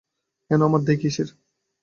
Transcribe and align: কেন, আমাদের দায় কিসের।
কেন, 0.51 0.61
আমাদের 0.61 0.85
দায় 0.87 0.99
কিসের। 1.01 1.29